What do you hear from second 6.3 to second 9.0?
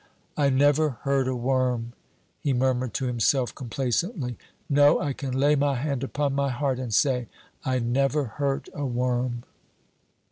my heart and say, I never hurt a